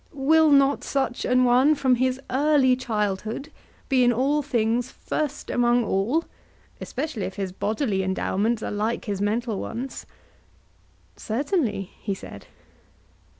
[0.13, 3.51] Will not such an one from his early childhood
[3.87, 6.25] be in all things first among all,
[6.81, 10.07] especially if his bodily endowments are like his mental ones?
[11.15, 12.47] Certainly, he said.